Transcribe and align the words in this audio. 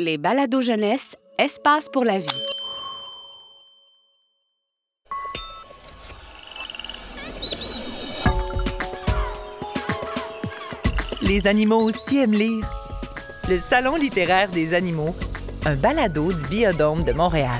Les 0.00 0.16
balados 0.16 0.62
jeunesse, 0.62 1.16
espace 1.40 1.88
pour 1.88 2.04
la 2.04 2.20
vie. 2.20 2.28
Les 11.20 11.48
animaux 11.48 11.82
aussi 11.82 12.18
aiment 12.18 12.32
lire. 12.32 12.64
Le 13.48 13.58
Salon 13.58 13.96
littéraire 13.96 14.50
des 14.50 14.72
animaux, 14.72 15.16
un 15.66 15.74
balado 15.74 16.32
du 16.32 16.44
Biodôme 16.44 17.02
de 17.02 17.10
Montréal. 17.10 17.58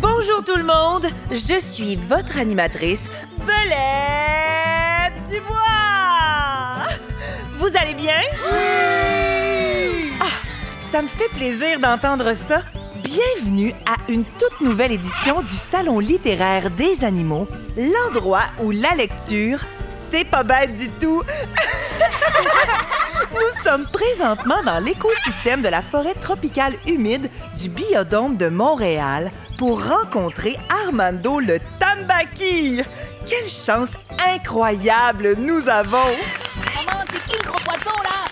Bonjour 0.00 0.44
tout 0.44 0.56
le 0.56 0.62
monde, 0.62 1.06
je 1.32 1.58
suis 1.60 1.96
votre 1.96 2.38
animatrice, 2.38 3.08
Belette 3.40 5.14
Dubois. 5.28 5.58
Vous 7.58 7.76
allez 7.76 7.94
bien? 7.94 8.20
Oui! 8.52 10.12
Ah, 10.20 10.26
ça 10.92 11.02
me 11.02 11.08
fait 11.08 11.28
plaisir 11.30 11.80
d'entendre 11.80 12.34
ça. 12.34 12.62
Bienvenue 13.02 13.74
à 13.84 13.96
une 14.08 14.24
toute 14.24 14.60
nouvelle 14.60 14.92
édition 14.92 15.42
du 15.42 15.54
Salon 15.54 15.98
littéraire 15.98 16.70
des 16.70 17.04
animaux, 17.04 17.48
l'endroit 17.76 18.44
où 18.62 18.70
la 18.70 18.94
lecture, 18.94 19.58
c'est 19.88 20.24
pas 20.24 20.44
bête 20.44 20.76
du 20.76 20.88
tout. 20.88 21.22
Nous 23.40 23.62
sommes 23.64 23.86
présentement 23.86 24.62
dans 24.64 24.80
l'écosystème 24.84 25.62
de 25.62 25.68
la 25.68 25.80
forêt 25.80 26.14
tropicale 26.14 26.74
humide 26.86 27.30
du 27.58 27.70
biodôme 27.70 28.36
de 28.36 28.48
Montréal 28.48 29.30
pour 29.56 29.82
rencontrer 29.82 30.56
Armando 30.84 31.40
le 31.40 31.58
Tambaki. 31.78 32.82
Quelle 33.26 33.48
chance 33.48 33.88
incroyable 34.26 35.36
nous 35.38 35.66
avons! 35.70 36.14
Maman, 36.76 37.04
c'est 37.10 37.24
qui 37.24 37.38
le 37.38 37.48
gros 37.48 37.60
poisson, 37.60 37.96
là? 38.02 38.28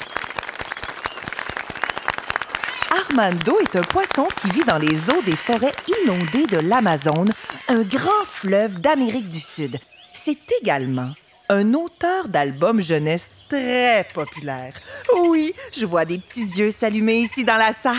Armando 3.01 3.61
est 3.61 3.77
un 3.77 3.83
poisson 3.83 4.29
qui 4.43 4.51
vit 4.51 4.65
dans 4.65 4.79
les 4.79 5.09
eaux 5.09 5.23
des 5.25 5.37
forêts 5.37 5.75
inondées 6.03 6.47
de 6.47 6.59
l'Amazone, 6.59 7.33
un 7.69 7.83
grand 7.83 8.27
fleuve 8.27 8.79
d'Amérique 8.81 9.29
du 9.29 9.41
Sud. 9.41 9.79
C'est 10.13 10.39
également 10.61 11.13
un 11.49 11.75
auteur 11.75 12.29
d'albums 12.29 12.83
jeunesse 12.83 13.29
très 13.49 14.07
populaire. 14.13 14.75
Oui, 15.17 15.55
je 15.73 15.87
vois 15.87 16.05
des 16.05 16.19
petits 16.19 16.59
yeux 16.59 16.71
s'allumer 16.71 17.19
ici 17.21 17.45
dans 17.45 17.57
la 17.57 17.73
salle. 17.73 17.95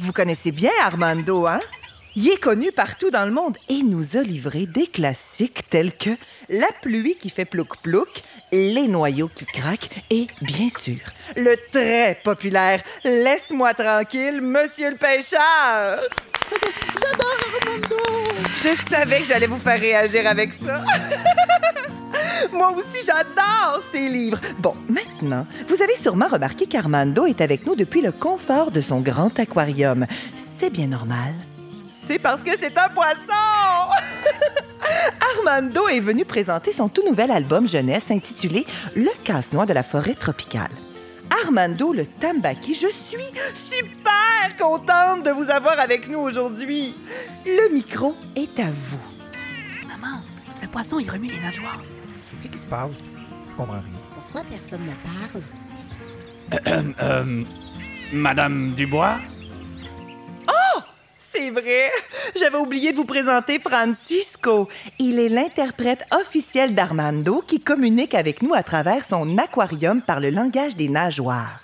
Vous 0.00 0.12
connaissez 0.12 0.52
bien 0.52 0.70
Armando, 0.82 1.46
hein? 1.46 1.60
Il 2.14 2.28
est 2.28 2.40
connu 2.40 2.72
partout 2.72 3.10
dans 3.10 3.24
le 3.24 3.32
monde 3.32 3.56
et 3.70 3.82
nous 3.82 4.18
a 4.18 4.20
livré 4.20 4.66
des 4.66 4.86
classiques 4.86 5.70
tels 5.70 5.96
que 5.96 6.10
La 6.50 6.66
pluie 6.82 7.16
qui 7.18 7.30
fait 7.30 7.46
plouc-plouc, 7.46 8.22
Les 8.52 8.86
noyaux 8.86 9.30
qui 9.34 9.46
craquent 9.46 9.88
et, 10.10 10.26
bien 10.42 10.68
sûr, 10.68 10.98
le 11.36 11.56
très 11.72 12.18
populaire 12.22 12.82
Laisse-moi 13.04 13.72
tranquille, 13.72 14.42
Monsieur 14.42 14.90
le 14.90 14.96
pêcheur. 14.96 16.00
J'adore 17.00 17.36
Armando. 17.62 17.96
Je 18.62 18.90
savais 18.90 19.20
que 19.20 19.26
j'allais 19.26 19.46
vous 19.46 19.56
faire 19.56 19.80
réagir 19.80 20.26
avec 20.26 20.52
ça. 20.52 20.84
Moi 22.52 22.72
aussi, 22.72 23.04
j'adore 23.04 23.82
ces 23.92 24.08
livres. 24.08 24.38
Bon, 24.58 24.74
maintenant, 24.88 25.46
vous 25.68 25.82
avez 25.82 25.96
sûrement 25.96 26.28
remarqué 26.28 26.66
qu'Armando 26.66 27.24
est 27.24 27.40
avec 27.40 27.66
nous 27.66 27.74
depuis 27.74 28.02
le 28.02 28.12
confort 28.12 28.70
de 28.70 28.80
son 28.80 29.00
grand 29.00 29.38
aquarium. 29.38 30.06
C'est 30.36 30.70
bien 30.70 30.86
normal. 30.86 31.32
C'est 32.06 32.18
parce 32.18 32.42
que 32.42 32.50
c'est 32.58 32.76
un 32.76 32.88
poisson! 32.88 33.16
Armando 35.36 35.88
est 35.88 36.00
venu 36.00 36.24
présenter 36.24 36.72
son 36.72 36.88
tout 36.88 37.04
nouvel 37.04 37.30
album 37.30 37.68
jeunesse 37.68 38.10
intitulé 38.10 38.66
Le 38.94 39.10
casse-noix 39.24 39.66
de 39.66 39.72
la 39.72 39.82
forêt 39.82 40.14
tropicale. 40.14 40.70
Armando 41.44 41.92
le 41.92 42.04
Tambaki, 42.04 42.74
je 42.74 42.88
suis 42.88 43.32
super 43.54 44.56
contente 44.58 45.24
de 45.24 45.30
vous 45.30 45.48
avoir 45.48 45.80
avec 45.80 46.08
nous 46.08 46.18
aujourd'hui. 46.18 46.94
Le 47.46 47.72
micro 47.72 48.14
est 48.36 48.58
à 48.60 48.66
vous. 48.66 49.88
Maman, 49.88 50.20
le 50.60 50.68
poisson, 50.68 50.98
il 50.98 51.10
remue 51.10 51.28
les 51.28 51.40
nageoires. 51.40 51.80
Qu'est-ce 52.42 52.52
qui 52.52 52.58
se 52.58 52.66
passe? 52.66 53.04
Je 53.50 53.54
comprends 53.54 53.74
rien. 53.74 53.82
Pourquoi 54.14 54.42
personne 54.50 54.80
ne 54.82 55.30
parle? 55.30 55.42
Euh, 56.66 56.92
euh, 57.00 57.44
Madame 58.14 58.74
Dubois? 58.74 59.16
C'est 61.34 61.48
vrai, 61.48 61.90
j'avais 62.38 62.58
oublié 62.58 62.92
de 62.92 62.96
vous 62.98 63.06
présenter 63.06 63.58
Francisco. 63.58 64.68
Il 64.98 65.18
est 65.18 65.30
l'interprète 65.30 66.04
officiel 66.12 66.74
d'Armando 66.74 67.42
qui 67.46 67.58
communique 67.58 68.14
avec 68.14 68.42
nous 68.42 68.52
à 68.52 68.62
travers 68.62 69.06
son 69.06 69.38
aquarium 69.38 70.02
par 70.02 70.20
le 70.20 70.28
langage 70.28 70.76
des 70.76 70.90
nageoires. 70.90 71.62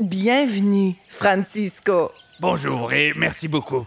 Bienvenue, 0.00 0.96
Francisco. 1.08 2.10
Bonjour 2.40 2.92
et 2.92 3.12
merci 3.14 3.46
beaucoup. 3.46 3.86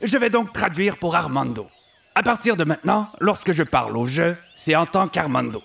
Je 0.00 0.16
vais 0.16 0.30
donc 0.30 0.54
traduire 0.54 0.96
pour 0.96 1.16
Armando. 1.16 1.66
À 2.14 2.22
partir 2.22 2.56
de 2.56 2.64
maintenant, 2.64 3.08
lorsque 3.20 3.52
je 3.52 3.62
parle 3.62 3.94
au 3.94 4.06
jeu, 4.06 4.38
c'est 4.56 4.74
en 4.74 4.86
tant 4.86 5.06
qu'Armando. 5.06 5.62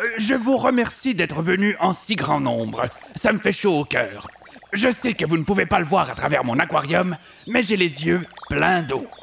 Euh, 0.00 0.04
Je 0.18 0.34
vous 0.34 0.56
remercie 0.56 1.14
d'être 1.14 1.42
venu 1.42 1.76
en 1.80 1.92
si 1.92 2.14
grand 2.14 2.38
nombre. 2.40 2.86
Ça 3.20 3.32
me 3.32 3.38
fait 3.40 3.52
chaud 3.52 3.80
au 3.80 3.84
cœur. 3.84 4.28
Je 4.72 4.92
sais 4.92 5.14
que 5.14 5.24
vous 5.26 5.36
ne 5.36 5.42
pouvez 5.42 5.66
pas 5.66 5.80
le 5.80 5.84
voir 5.84 6.08
à 6.08 6.14
travers 6.14 6.44
mon 6.44 6.58
aquarium, 6.60 7.16
mais 7.48 7.62
j'ai 7.64 7.76
les 7.76 8.04
yeux 8.06 8.20
pleins 8.48 8.82
d'eau. 8.82 9.06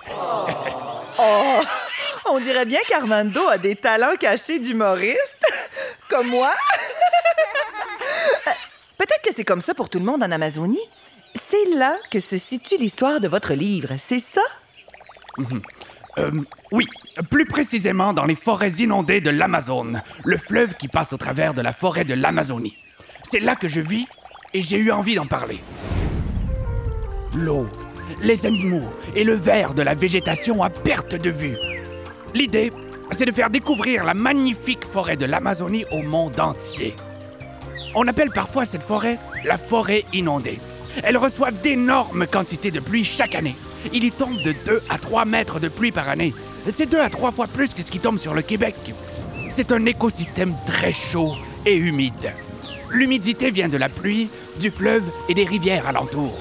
Oh, 1.20 1.62
on 2.30 2.40
dirait 2.40 2.66
bien 2.68 2.80
qu'Armando 2.88 3.48
a 3.48 3.58
des 3.58 3.76
talents 3.76 4.16
cachés 4.20 4.60
d'humoriste, 4.60 5.44
comme 6.10 6.28
moi. 6.28 6.54
Peut-être 9.00 9.24
que 9.24 9.34
c'est 9.36 9.44
comme 9.44 9.62
ça 9.62 9.74
pour 9.74 9.90
tout 9.90 9.98
le 9.98 10.06
monde 10.06 10.22
en 10.22 10.32
Amazonie. 10.32 10.78
C'est 11.42 11.76
là 11.76 11.98
que 12.12 12.20
se 12.20 12.38
situe 12.38 12.78
l'histoire 12.78 13.20
de 13.20 13.28
votre 13.28 13.54
livre, 13.56 13.94
c'est 13.98 14.20
ça? 14.20 14.44
Euh, 16.20 16.32
oui, 16.72 16.88
plus 17.30 17.46
précisément 17.46 18.14
dans 18.14 18.26
les 18.26 18.36
forêts 18.36 18.72
inondées 18.80 19.22
de 19.22 19.30
l'Amazone, 19.30 20.02
le 20.26 20.38
fleuve 20.38 20.76
qui 20.76 20.88
passe 20.88 21.14
au 21.14 21.18
travers 21.18 21.54
de 21.54 21.62
la 21.62 21.74
forêt 21.74 22.06
de 22.06 22.14
l'Amazonie. 22.14 22.76
C'est 23.24 23.40
là 23.40 23.56
que 23.56 23.68
je 23.68 23.82
vis 23.82 24.08
et 24.54 24.62
j'ai 24.62 24.78
eu 24.78 24.92
envie 24.92 25.16
d'en 25.16 25.28
parler. 25.28 25.60
L'eau, 27.36 27.68
les 28.22 28.46
animaux 28.46 28.90
et 29.16 29.24
le 29.24 29.36
vert 29.36 29.74
de 29.74 29.82
la 29.82 29.94
végétation 29.94 30.64
à 30.64 30.70
perte 30.70 31.16
de 31.16 31.30
vue. 31.30 31.58
L'idée, 32.34 32.72
c'est 33.12 33.26
de 33.26 33.32
faire 33.32 33.50
découvrir 33.50 34.04
la 34.04 34.14
magnifique 34.14 34.86
forêt 34.86 35.18
de 35.18 35.26
l'Amazonie 35.26 35.86
au 35.92 36.02
monde 36.02 36.40
entier. 36.40 36.96
On 37.96 38.08
appelle 38.08 38.32
parfois 38.32 38.66
cette 38.66 38.84
forêt 38.84 39.20
la 39.46 39.58
forêt 39.58 40.04
inondée. 40.14 40.60
Elle 41.04 41.18
reçoit 41.18 41.52
d'énormes 41.52 42.26
quantités 42.28 42.72
de 42.72 42.80
pluie 42.80 43.04
chaque 43.04 43.36
année. 43.36 43.56
Il 43.94 44.04
y 44.04 44.12
tombe 44.12 44.42
de 44.42 44.54
2 44.66 44.84
à 44.90 44.98
3 44.98 45.26
mètres 45.26 45.60
de 45.60 45.68
pluie 45.68 45.92
par 45.92 46.10
année. 46.10 46.34
C'est 46.76 46.86
deux 46.86 47.00
à 47.00 47.10
trois 47.10 47.32
fois 47.32 47.48
plus 47.48 47.74
que 47.74 47.82
ce 47.82 47.90
qui 47.92 48.00
tombe 48.00 48.20
sur 48.20 48.34
le 48.34 48.42
Québec. 48.42 48.76
C'est 49.50 49.72
un 49.72 49.86
écosystème 49.86 50.54
très 50.66 50.92
chaud 50.92 51.36
et 51.66 51.76
humide. 51.76 52.34
L'humidité 52.92 53.52
vient 53.52 53.70
de 53.70 53.78
la 53.78 53.90
pluie, 53.90 54.30
du 54.60 54.70
fleuve 54.72 55.04
et 55.30 55.34
des 55.34 55.46
rivières 55.46 55.88
alentours. 55.88 56.38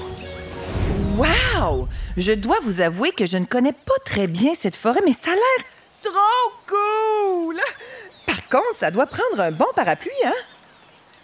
Wow! 1.15 1.87
Je 2.17 2.31
dois 2.33 2.57
vous 2.63 2.81
avouer 2.81 3.11
que 3.11 3.25
je 3.25 3.37
ne 3.37 3.45
connais 3.45 3.71
pas 3.73 3.93
très 4.05 4.27
bien 4.27 4.53
cette 4.59 4.75
forêt, 4.75 5.01
mais 5.05 5.13
ça 5.13 5.31
a 5.31 5.35
l'air 5.35 5.65
trop 6.01 6.51
cool! 6.67 7.57
Par 8.25 8.47
contre, 8.49 8.77
ça 8.79 8.91
doit 8.91 9.05
prendre 9.07 9.39
un 9.39 9.51
bon 9.51 9.65
parapluie, 9.75 10.11
hein? 10.25 10.33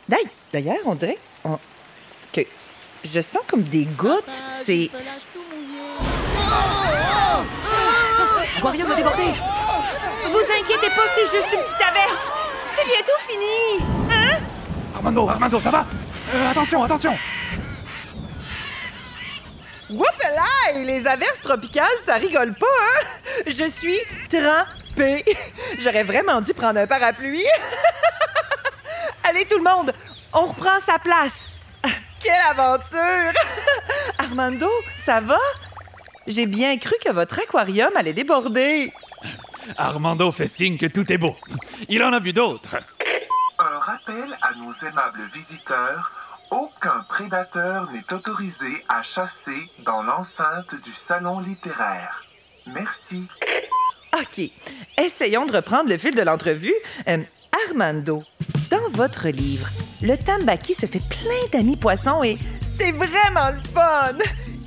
D'ail- 0.10 0.30
D'ailleurs, 0.52 0.78
on 0.86 0.96
dirait 0.96 1.18
on- 1.46 1.58
que 2.32 2.42
je 3.04 3.22
sens 3.22 3.42
comme 3.48 3.64
des 3.64 3.86
gouttes. 3.86 4.24
C'est. 4.66 4.90
L'aquarium 8.64 8.92
a 8.92 8.96
débordé! 8.96 9.24
Vous 10.32 10.40
inquiétez 10.40 10.88
pas, 10.96 11.02
c'est 11.16 11.26
juste 11.36 11.52
une 11.54 11.60
petite 11.60 11.82
averse. 11.82 12.22
C'est 12.76 12.86
bientôt 12.86 13.20
fini, 13.28 13.86
hein? 14.10 14.40
Armando, 14.96 15.30
Armando, 15.30 15.60
ça 15.60 15.70
va? 15.70 15.86
Euh, 16.34 16.50
Attention, 16.52 16.84
attention 16.84 17.18
Whoopala! 19.90 20.82
Les 20.82 21.06
averses 21.06 21.42
tropicales, 21.42 21.86
ça 22.06 22.16
rigole 22.16 22.54
pas, 22.54 22.66
hein? 22.66 23.06
Je 23.48 23.66
suis 23.70 24.00
trempée. 24.30 25.26
J'aurais 25.80 26.04
vraiment 26.04 26.40
dû 26.40 26.54
prendre 26.54 26.80
un 26.80 26.88
parapluie. 26.88 27.44
Allez, 29.26 29.46
tout 29.46 29.58
le 29.58 29.64
monde, 29.64 29.94
on 30.32 30.46
reprend 30.46 30.80
sa 30.86 31.00
place. 31.00 31.48
Quelle 32.24 32.42
aventure! 32.50 33.34
Armando, 34.18 34.70
ça 34.96 35.20
va? 35.20 35.38
J'ai 36.28 36.46
bien 36.46 36.78
cru 36.78 36.96
que 37.04 37.12
votre 37.12 37.40
aquarium 37.40 37.92
allait 37.96 38.14
déborder. 38.14 38.92
Armando 39.78 40.32
fait 40.32 40.48
signe 40.48 40.78
que 40.78 40.86
tout 40.86 41.12
est 41.12 41.18
beau. 41.18 41.36
Il 41.90 42.04
en 42.04 42.14
a 42.14 42.20
vu 42.20 42.34
d'autres. 42.34 42.78
Un 43.60 43.80
rappel 43.80 44.36
à 44.42 44.54
nos 44.56 44.74
aimables 44.88 45.30
visiteurs, 45.34 46.12
Aucun 46.54 47.04
prédateur 47.10 47.90
n'est 47.92 48.14
autorisé 48.14 48.86
à 48.88 49.02
chasser 49.02 49.68
dans 49.88 50.04
l'enceinte 50.04 50.76
du 50.84 50.92
salon 51.08 51.40
littéraire. 51.40 52.24
Merci. 52.68 53.28
OK. 54.16 54.52
Essayons 55.04 55.48
de 55.48 55.56
reprendre 55.56 55.90
le 55.90 55.98
fil 55.98 56.14
de 56.14 56.22
l'entrevue. 56.22 56.76
Euh, 57.08 57.18
Armando, 57.68 58.22
dans 58.70 58.88
votre 58.92 59.30
livre, 59.30 59.68
le 60.04 60.16
tambaki 60.16 60.76
se 60.76 60.86
fait 60.86 61.02
plein 61.10 61.48
d'amis 61.52 61.76
poissons 61.76 62.24
et 62.24 62.38
c'est 62.78 62.92
vraiment 62.92 63.50
le 63.50 63.60
fun! 63.74 64.20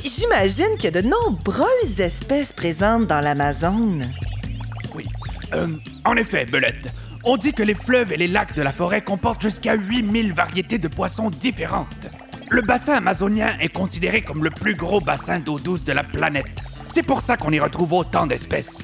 J'imagine 0.06 0.76
qu'il 0.76 0.84
y 0.84 0.98
a 0.98 1.02
de 1.02 1.08
nombreuses 1.08 1.98
espèces 1.98 2.52
présentes 2.52 3.08
dans 3.08 3.20
l'Amazone. 3.20 4.08
Oui. 4.94 5.04
Euh, 5.52 5.66
en 6.04 6.16
effet, 6.16 6.44
Belette, 6.44 6.90
on 7.24 7.36
dit 7.36 7.52
que 7.52 7.64
les 7.64 7.74
fleuves 7.74 8.12
et 8.12 8.16
les 8.16 8.28
lacs 8.28 8.54
de 8.54 8.62
la 8.62 8.70
forêt 8.70 9.02
comportent 9.02 9.42
jusqu'à 9.42 9.74
8000 9.74 10.32
variétés 10.32 10.78
de 10.78 10.86
poissons 10.86 11.28
différentes. 11.28 12.06
Le 12.50 12.62
bassin 12.62 12.94
amazonien 12.94 13.58
est 13.58 13.72
considéré 13.72 14.22
comme 14.22 14.44
le 14.44 14.50
plus 14.50 14.76
gros 14.76 15.00
bassin 15.00 15.40
d'eau 15.40 15.58
douce 15.58 15.84
de 15.84 15.92
la 15.92 16.04
planète. 16.04 16.62
C'est 16.88 17.02
pour 17.02 17.20
ça 17.20 17.36
qu'on 17.36 17.50
y 17.50 17.58
retrouve 17.58 17.92
autant 17.92 18.28
d'espèces. 18.28 18.82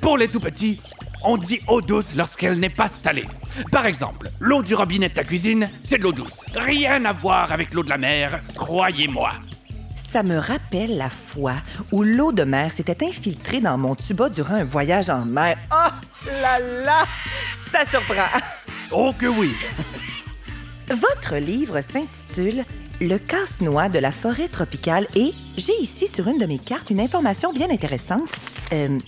Pour 0.00 0.18
les 0.18 0.28
tout 0.28 0.40
petits, 0.40 0.80
on 1.22 1.36
dit 1.36 1.60
eau 1.68 1.80
douce 1.80 2.16
lorsqu'elle 2.16 2.58
n'est 2.58 2.68
pas 2.68 2.88
salée. 2.88 3.28
Par 3.70 3.86
exemple, 3.86 4.28
l'eau 4.40 4.62
du 4.62 4.74
robinet 4.74 5.08
de 5.08 5.14
ta 5.14 5.22
cuisine, 5.22 5.68
c'est 5.84 5.98
de 5.98 6.02
l'eau 6.02 6.12
douce. 6.12 6.40
Rien 6.56 7.04
à 7.04 7.12
voir 7.12 7.52
avec 7.52 7.72
l'eau 7.72 7.84
de 7.84 7.90
la 7.90 7.98
mer, 7.98 8.40
croyez-moi. 8.56 9.30
Ça 10.12 10.22
me 10.22 10.36
rappelle 10.36 10.98
la 10.98 11.08
fois 11.08 11.54
où 11.90 12.02
l'eau 12.02 12.32
de 12.32 12.44
mer 12.44 12.70
s'était 12.70 13.02
infiltrée 13.02 13.62
dans 13.62 13.78
mon 13.78 13.94
tuba 13.94 14.28
durant 14.28 14.56
un 14.56 14.64
voyage 14.64 15.08
en 15.08 15.24
mer. 15.24 15.56
Oh 15.72 15.88
là 16.42 16.58
là! 16.58 17.06
Ça 17.72 17.86
surprend! 17.88 18.28
Oh 18.90 19.14
que 19.18 19.24
oui! 19.24 19.54
Votre 20.90 21.36
livre 21.36 21.80
s'intitule 21.80 22.62
Le 23.00 23.16
casse-noix 23.16 23.88
de 23.88 24.00
la 24.00 24.12
forêt 24.12 24.48
tropicale 24.48 25.06
et 25.14 25.32
j'ai 25.56 25.80
ici 25.80 26.06
sur 26.06 26.28
une 26.28 26.36
de 26.36 26.44
mes 26.44 26.58
cartes 26.58 26.90
une 26.90 27.00
information 27.00 27.50
bien 27.50 27.70
intéressante. 27.70 28.28
Euh, 28.74 28.98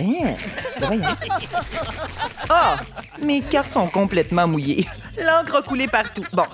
Hein? 0.00 0.36
Voyons. 0.80 1.16
Ah! 2.48 2.78
Mes 3.22 3.42
cartes 3.42 3.74
sont 3.74 3.88
complètement 3.88 4.48
mouillées. 4.48 4.88
L'encre 5.18 5.56
a 5.56 5.62
coulé 5.62 5.86
partout. 5.86 6.24
Bon. 6.32 6.46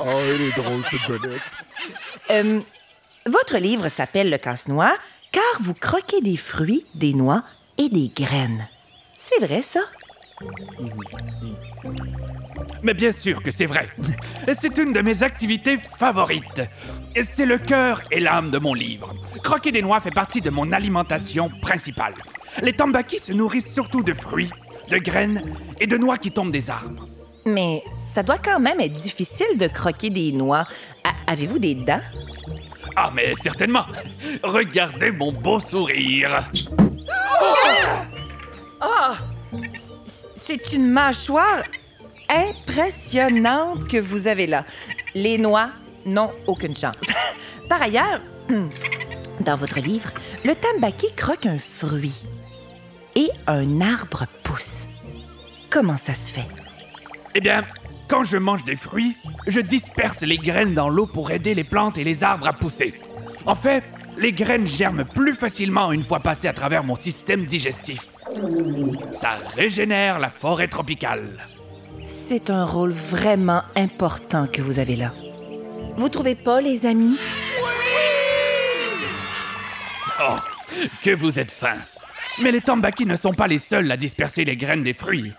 Oh, 0.00 0.04
elle 0.28 0.40
est 0.40 0.56
drôle, 0.56 0.82
cette 0.84 1.08
belette. 1.08 1.40
Euh, 2.30 2.60
votre 3.26 3.58
livre 3.58 3.88
s'appelle 3.88 4.30
Le 4.30 4.38
casse-noix 4.38 4.96
car 5.32 5.42
vous 5.60 5.74
croquez 5.74 6.20
des 6.20 6.36
fruits, 6.36 6.84
des 6.94 7.14
noix 7.14 7.42
et 7.78 7.88
des 7.88 8.10
graines. 8.14 8.66
C'est 9.18 9.44
vrai, 9.44 9.62
ça? 9.62 9.80
Mais 12.82 12.94
bien 12.94 13.12
sûr 13.12 13.42
que 13.42 13.50
c'est 13.50 13.66
vrai. 13.66 13.88
C'est 14.60 14.78
une 14.78 14.92
de 14.92 15.00
mes 15.00 15.22
activités 15.22 15.78
favorites. 15.98 16.62
C'est 17.22 17.46
le 17.46 17.58
cœur 17.58 18.00
et 18.10 18.20
l'âme 18.20 18.50
de 18.50 18.58
mon 18.58 18.74
livre. 18.74 19.12
Croquer 19.42 19.70
des 19.70 19.82
noix 19.82 20.00
fait 20.00 20.10
partie 20.10 20.40
de 20.40 20.50
mon 20.50 20.72
alimentation 20.72 21.50
principale. 21.60 22.14
Les 22.62 22.72
tambakis 22.72 23.20
se 23.20 23.32
nourrissent 23.32 23.72
surtout 23.72 24.02
de 24.02 24.14
fruits, 24.14 24.50
de 24.88 24.98
graines 24.98 25.42
et 25.78 25.86
de 25.86 25.96
noix 25.96 26.18
qui 26.18 26.32
tombent 26.32 26.52
des 26.52 26.70
arbres. 26.70 27.09
Mais 27.50 27.82
ça 28.14 28.22
doit 28.22 28.38
quand 28.38 28.60
même 28.60 28.80
être 28.80 28.92
difficile 28.92 29.58
de 29.58 29.66
croquer 29.66 30.10
des 30.10 30.32
noix. 30.32 30.66
Avez-vous 31.26 31.58
des 31.58 31.74
dents? 31.74 32.00
Ah, 32.96 33.10
mais 33.14 33.34
certainement. 33.40 33.84
Regardez 34.42 35.10
mon 35.10 35.32
beau 35.32 35.60
sourire. 35.60 36.44
C'est 40.36 40.72
une 40.72 40.90
mâchoire 40.90 41.62
impressionnante 42.28 43.86
que 43.86 43.98
vous 43.98 44.26
avez 44.26 44.48
là. 44.48 44.64
Les 45.14 45.38
noix 45.38 45.70
n'ont 46.04 46.30
aucune 46.46 46.76
chance. 46.76 46.94
Par 47.68 47.80
ailleurs, 47.82 48.20
dans 49.40 49.56
votre 49.56 49.78
livre, 49.78 50.10
le 50.44 50.54
tambaki 50.54 51.06
croque 51.16 51.46
un 51.46 51.58
fruit 51.58 52.22
et 53.14 53.28
un 53.46 53.80
arbre 53.80 54.26
pousse. 54.42 54.88
Comment 55.70 55.98
ça 55.98 56.14
se 56.14 56.32
fait? 56.32 56.48
Eh 57.34 57.40
bien, 57.40 57.64
quand 58.08 58.24
je 58.24 58.36
mange 58.36 58.64
des 58.64 58.76
fruits, 58.76 59.16
je 59.46 59.60
disperse 59.60 60.22
les 60.22 60.38
graines 60.38 60.74
dans 60.74 60.88
l'eau 60.88 61.06
pour 61.06 61.30
aider 61.30 61.54
les 61.54 61.64
plantes 61.64 61.96
et 61.96 62.04
les 62.04 62.24
arbres 62.24 62.48
à 62.48 62.52
pousser. 62.52 62.94
En 63.46 63.54
fait, 63.54 63.84
les 64.18 64.32
graines 64.32 64.66
germent 64.66 65.04
plus 65.04 65.34
facilement 65.34 65.92
une 65.92 66.02
fois 66.02 66.20
passées 66.20 66.48
à 66.48 66.52
travers 66.52 66.82
mon 66.82 66.96
système 66.96 67.44
digestif. 67.46 68.06
Ça 69.12 69.38
régénère 69.54 70.18
la 70.18 70.28
forêt 70.28 70.68
tropicale. 70.68 71.46
C'est 72.02 72.50
un 72.50 72.64
rôle 72.64 72.92
vraiment 72.92 73.62
important 73.76 74.46
que 74.46 74.62
vous 74.62 74.78
avez 74.78 74.96
là. 74.96 75.12
Vous 75.96 76.08
trouvez 76.08 76.34
pas, 76.34 76.60
les 76.60 76.86
amis? 76.86 77.16
Oh, 80.20 80.36
que 81.02 81.10
vous 81.10 81.38
êtes 81.38 81.50
fins. 81.50 81.78
Mais 82.42 82.52
les 82.52 82.60
tambakis 82.60 83.06
ne 83.06 83.16
sont 83.16 83.32
pas 83.32 83.46
les 83.46 83.58
seuls 83.58 83.90
à 83.90 83.96
disperser 83.96 84.44
les 84.44 84.56
graines 84.56 84.82
des 84.82 84.92
fruits. 84.92 85.32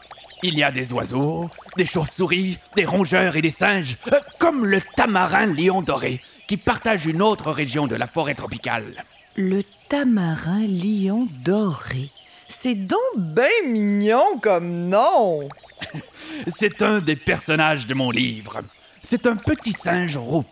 Il 0.43 0.57
y 0.57 0.63
a 0.63 0.71
des 0.71 0.91
oiseaux, 0.91 1.49
des 1.77 1.85
chauves-souris, 1.85 2.57
des 2.75 2.85
rongeurs 2.85 3.35
et 3.35 3.41
des 3.41 3.51
singes, 3.51 3.97
euh, 4.11 4.19
comme 4.39 4.65
le 4.65 4.81
tamarin 4.81 5.47
lion 5.47 5.81
doré, 5.81 6.21
qui 6.47 6.57
partagent 6.57 7.05
une 7.05 7.21
autre 7.21 7.51
région 7.51 7.85
de 7.85 7.95
la 7.95 8.07
forêt 8.07 8.35
tropicale. 8.35 9.03
Le 9.37 9.61
tamarin 9.89 10.65
lion 10.67 11.27
doré. 11.43 12.05
C'est 12.49 12.75
donc 12.75 12.99
bien 13.17 13.47
mignon 13.65 14.39
comme 14.41 14.89
nom. 14.89 15.47
C'est 16.47 16.81
un 16.81 16.99
des 16.99 17.15
personnages 17.15 17.87
de 17.87 17.93
mon 17.93 18.11
livre. 18.11 18.61
C'est 19.07 19.25
un 19.25 19.35
petit 19.35 19.73
singe 19.73 20.17
roux. 20.17 20.45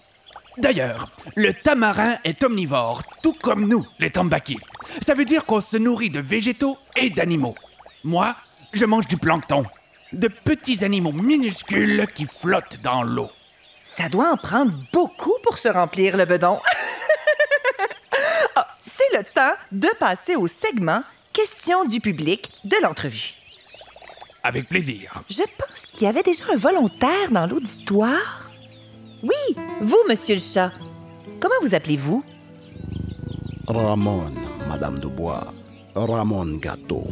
D'ailleurs, 0.58 1.10
le 1.36 1.54
tamarin 1.54 2.18
est 2.26 2.44
omnivore, 2.44 3.04
tout 3.24 3.34
comme 3.34 3.68
nous, 3.68 3.86
les 4.00 4.10
tambakis. 4.10 4.58
Ça 5.06 5.14
veut 5.14 5.26
dire 5.26 5.46
qu'on 5.46 5.62
se 5.62 5.78
nourrit 5.78 6.10
de 6.10 6.20
végétaux 6.20 6.78
et 6.96 7.10
d'animaux. 7.10 7.56
Moi, 8.04 8.36
je 8.74 8.86
mange 8.86 9.08
du 9.08 9.16
plancton, 9.16 9.64
de 10.14 10.28
petits 10.28 10.84
animaux 10.84 11.12
minuscules 11.12 12.08
qui 12.14 12.26
flottent 12.26 12.80
dans 12.84 13.04
l'eau. 13.04 13.30
Ça 13.86 14.10
doit 14.10 14.32
en 14.32 14.38
prendre 14.38 14.72
beaucoup 14.94 15.34
pour 15.44 15.58
se 15.58 15.68
remplir 15.68 16.18
le 16.18 16.26
bedon. 16.26 16.60
Ah, 18.56 18.68
C'est 18.84 19.18
le 19.18 19.24
temps 19.24 19.54
de 19.72 19.88
passer 20.00 20.36
au 20.36 20.48
segment 20.48 21.02
Questions 21.32 21.86
du 21.86 22.02
public 22.02 22.50
de 22.66 22.76
l'entrevue. 22.82 23.34
Avec 24.44 24.68
plaisir. 24.68 25.22
Je 25.30 25.44
pense 25.58 25.86
qu'il 25.86 26.04
y 26.04 26.08
avait 26.08 26.24
déjà 26.24 26.44
un 26.52 26.58
volontaire 26.58 27.30
dans 27.32 27.46
l'auditoire. 27.46 28.50
Oui, 29.22 29.56
vous, 29.82 30.00
monsieur 30.10 30.36
le 30.36 30.42
chat. 30.42 30.72
Comment 31.40 31.56
vous 31.62 31.76
appelez-vous? 31.76 32.24
Ramon, 33.68 34.26
Madame 34.68 34.98
Dubois. 35.00 35.54
Ramon 35.96 36.58
Gâteau. 36.58 37.06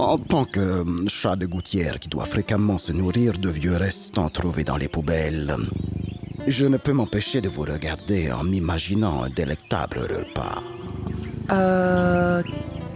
En 0.00 0.16
tant 0.16 0.46
que 0.46 0.60
euh, 0.60 1.08
chat 1.08 1.36
de 1.36 1.44
gouttière 1.44 2.00
qui 2.00 2.08
doit 2.08 2.24
fréquemment 2.24 2.78
se 2.78 2.90
nourrir 2.90 3.36
de 3.36 3.50
vieux 3.50 3.76
restants 3.76 4.30
trouvés 4.30 4.64
dans 4.64 4.78
les 4.78 4.88
poubelles, 4.88 5.54
je 6.46 6.64
ne 6.64 6.78
peux 6.78 6.94
m'empêcher 6.94 7.42
de 7.42 7.50
vous 7.50 7.64
regarder 7.64 8.32
en 8.32 8.42
m'imaginant 8.42 9.24
un 9.24 9.28
délectable 9.28 9.98
repas. 9.98 10.62
Euh. 11.50 12.42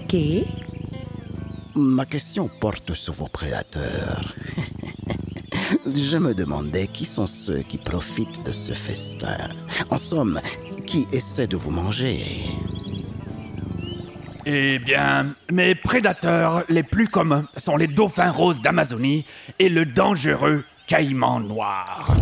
OK. 0.02 0.16
Ma 1.74 2.06
question 2.06 2.48
porte 2.48 2.94
sur 2.94 3.12
vos 3.12 3.28
prédateurs. 3.28 4.34
Je 5.86 6.16
me 6.16 6.32
demandais 6.32 6.86
qui 6.86 7.04
sont 7.04 7.26
ceux 7.26 7.60
qui 7.68 7.76
profitent 7.76 8.46
de 8.46 8.52
ce 8.52 8.72
festin. 8.72 9.50
En 9.90 9.98
somme, 9.98 10.40
qui 10.86 11.06
essaient 11.12 11.48
de 11.48 11.58
vous 11.58 11.70
manger? 11.70 12.24
Eh 14.46 14.78
bien, 14.78 15.26
mes 15.50 15.74
prédateurs 15.74 16.64
les 16.68 16.82
plus 16.82 17.08
communs 17.08 17.44
sont 17.56 17.78
les 17.78 17.86
dauphins 17.86 18.30
roses 18.30 18.60
d'Amazonie 18.60 19.24
et 19.58 19.70
le 19.70 19.86
dangereux 19.86 20.64
caïman 20.86 21.40
noir. 21.40 22.14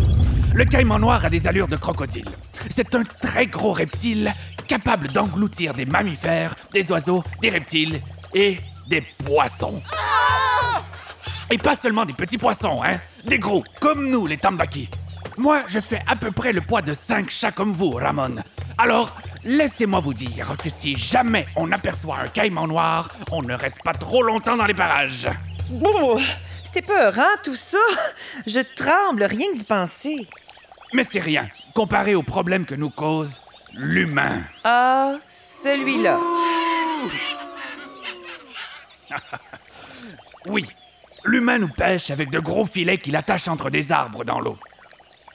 Le 0.53 0.63
caïman 0.63 0.99
noir 0.99 1.25
a 1.25 1.29
des 1.29 1.47
allures 1.47 1.67
de 1.67 1.75
crocodile. 1.75 2.29
C'est 2.73 2.95
un 2.95 3.03
très 3.03 3.47
gros 3.47 3.73
reptile 3.73 4.33
capable 4.69 5.09
d'engloutir 5.09 5.73
des 5.73 5.85
mammifères, 5.85 6.55
des 6.71 6.89
oiseaux, 6.93 7.21
des 7.41 7.49
reptiles 7.49 7.99
et 8.33 8.57
des 8.87 9.01
poissons. 9.25 9.81
Et 11.51 11.57
pas 11.57 11.75
seulement 11.75 12.05
des 12.05 12.13
petits 12.13 12.37
poissons, 12.37 12.81
hein? 12.83 12.99
Des 13.25 13.37
gros, 13.37 13.65
comme 13.81 14.09
nous, 14.09 14.27
les 14.27 14.37
tambakis. 14.37 14.89
Moi, 15.37 15.61
je 15.67 15.79
fais 15.81 16.01
à 16.07 16.15
peu 16.15 16.31
près 16.31 16.53
le 16.53 16.61
poids 16.61 16.81
de 16.81 16.93
cinq 16.93 17.29
chats 17.29 17.51
comme 17.51 17.73
vous, 17.73 17.91
Ramon. 17.91 18.35
Alors, 18.77 19.13
laissez-moi 19.45 19.99
vous 19.99 20.13
dire 20.13 20.55
que 20.61 20.69
si 20.69 20.95
jamais 20.95 21.45
on 21.55 21.71
aperçoit 21.71 22.17
un 22.17 22.27
caïman 22.27 22.67
noir, 22.67 23.09
on 23.31 23.41
ne 23.41 23.53
reste 23.53 23.81
pas 23.83 23.93
trop 23.93 24.23
longtemps 24.23 24.57
dans 24.57 24.65
les 24.65 24.73
parages. 24.73 25.27
Bon, 25.69 26.19
c'est 26.71 26.85
peurant 26.85 27.35
tout 27.43 27.55
ça. 27.55 27.77
Je 28.47 28.59
tremble 28.59 29.23
rien 29.23 29.51
que 29.53 29.57
d'y 29.57 29.63
penser. 29.63 30.27
Mais 30.93 31.03
c'est 31.03 31.19
rien, 31.19 31.47
comparé 31.73 32.15
aux 32.15 32.23
problèmes 32.23 32.65
que 32.65 32.75
nous 32.75 32.89
cause 32.89 33.41
l'humain. 33.73 34.41
Ah, 34.63 35.15
celui-là. 35.29 36.19
Oui, 40.45 40.67
L'humain 41.25 41.57
nous 41.57 41.69
pêche 41.69 42.11
avec 42.11 42.29
de 42.29 42.39
gros 42.39 42.65
filets 42.65 42.97
qu'il 42.97 43.15
attache 43.15 43.47
entre 43.47 43.69
des 43.69 43.91
arbres 43.91 44.25
dans 44.25 44.41
l'eau. 44.41 44.57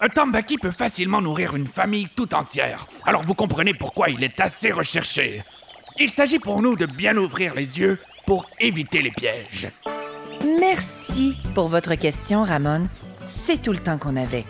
Un 0.01 0.09
tambaki 0.09 0.59
peut 0.59 0.71
facilement 0.71 1.21
nourrir 1.21 1.57
une 1.57 1.67
famille 1.67 2.09
tout 2.15 2.33
entière. 2.35 2.87
Alors 3.05 3.25
vous 3.25 3.35
comprenez 3.35 3.75
pourquoi 3.75 4.11
il 4.11 4.23
est 4.23 4.39
assez 4.39 4.71
recherché. 4.71 5.43
Il 5.99 6.11
s'agit 6.11 6.39
pour 6.39 6.63
nous 6.63 6.77
de 6.77 6.87
bien 6.87 7.17
ouvrir 7.17 7.55
les 7.55 7.81
yeux 7.81 7.99
pour 8.25 8.47
éviter 8.61 9.03
les 9.03 9.11
pièges. 9.11 9.69
Merci 10.61 11.37
pour 11.55 11.69
votre 11.69 11.97
question, 11.97 12.45
Ramon. 12.45 12.87
C'est 13.29 13.61
tout 13.61 13.73
le 13.73 13.79
temps 13.81 13.99
qu'on 13.99 14.15
avait. 14.15 14.45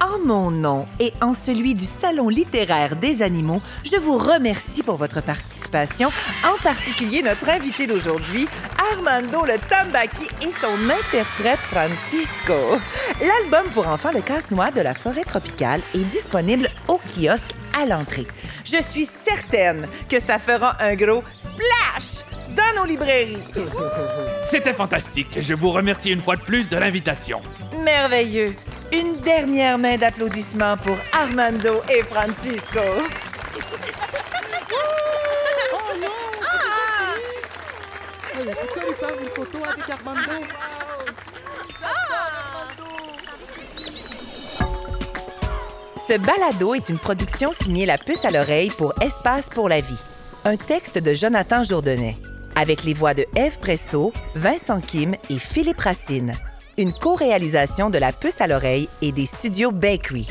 En 0.00 0.18
mon 0.24 0.50
nom 0.50 0.86
et 1.00 1.12
en 1.20 1.34
celui 1.34 1.74
du 1.74 1.84
Salon 1.84 2.28
littéraire 2.28 2.96
des 2.96 3.22
animaux, 3.22 3.60
je 3.84 3.96
vous 3.96 4.18
remercie 4.18 4.82
pour 4.82 4.96
votre 4.96 5.22
participation, 5.22 6.10
en 6.44 6.62
particulier 6.62 7.22
notre 7.22 7.48
invité 7.48 7.86
d'aujourd'hui, 7.86 8.48
Armando 8.92 9.44
le 9.44 9.58
Tambaki 9.68 10.28
et 10.42 10.52
son 10.60 10.90
interprète 10.90 11.58
Francisco. 11.70 12.54
L'album 13.20 13.70
pour 13.72 13.88
enfants 13.88 14.12
Le 14.12 14.20
Casse-Noix 14.20 14.70
de 14.70 14.80
la 14.80 14.94
forêt 14.94 15.24
tropicale 15.24 15.80
est 15.94 16.04
disponible 16.04 16.68
au 16.88 16.98
kiosque 16.98 17.50
à 17.80 17.86
l'entrée. 17.86 18.26
Je 18.64 18.82
suis 18.82 19.06
certaine 19.06 19.86
que 20.08 20.20
ça 20.20 20.38
fera 20.38 20.76
un 20.82 20.94
gros 20.94 21.22
splash 21.38 22.24
dans 22.56 22.80
nos 22.80 22.86
librairies. 22.86 23.38
C'était 24.50 24.74
fantastique. 24.74 25.38
Je 25.40 25.54
vous 25.54 25.70
remercie 25.70 26.10
une 26.10 26.20
fois 26.20 26.36
de 26.36 26.42
plus 26.42 26.68
de 26.68 26.76
l'invitation. 26.76 27.40
Merveilleux. 27.82 28.54
Une 28.92 29.12
dernière 29.22 29.78
main 29.78 29.96
d'applaudissements 29.96 30.76
pour 30.76 30.96
Armando 31.12 31.82
et 31.88 32.02
Francisco. 32.02 32.80
Ce 46.06 46.18
balado 46.18 46.74
est 46.74 46.88
une 46.90 46.98
production 46.98 47.52
signée 47.52 47.86
La 47.86 47.96
Puce 47.96 48.24
à 48.24 48.30
l'oreille 48.30 48.70
pour 48.70 48.92
Espace 49.00 49.48
pour 49.48 49.68
la 49.68 49.80
vie. 49.80 49.96
Un 50.44 50.56
texte 50.56 50.98
de 50.98 51.14
Jonathan 51.14 51.64
Jourdanet. 51.64 52.16
Avec 52.56 52.84
les 52.84 52.92
voix 52.92 53.14
de 53.14 53.24
Eve 53.34 53.58
Presso, 53.58 54.12
Vincent 54.34 54.80
Kim 54.80 55.14
et 55.30 55.38
Philippe 55.38 55.80
Racine. 55.80 56.36
Une 56.76 56.92
co-réalisation 56.92 57.88
de 57.88 57.98
La 57.98 58.12
Puce 58.12 58.40
à 58.40 58.48
l'oreille 58.48 58.88
et 59.00 59.12
des 59.12 59.26
studios 59.26 59.70
Bakery. 59.70 60.26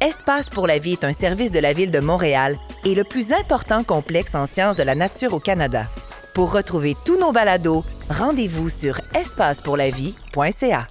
Espace 0.00 0.50
pour 0.50 0.66
la 0.66 0.78
vie 0.78 0.92
est 0.92 1.04
un 1.04 1.14
service 1.14 1.50
de 1.50 1.60
la 1.60 1.72
Ville 1.72 1.90
de 1.90 2.00
Montréal 2.00 2.58
et 2.84 2.94
le 2.94 3.04
plus 3.04 3.32
important 3.32 3.82
complexe 3.84 4.34
en 4.34 4.46
sciences 4.46 4.76
de 4.76 4.82
la 4.82 4.94
nature 4.94 5.32
au 5.32 5.40
Canada. 5.40 5.86
Pour 6.34 6.52
retrouver 6.52 6.94
tous 7.06 7.18
nos 7.18 7.32
balados, 7.32 7.84
rendez-vous 8.10 8.68
sur 8.68 9.00
espacepourlavie.ca. 9.14 10.88